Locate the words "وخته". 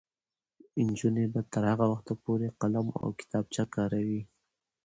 1.91-2.13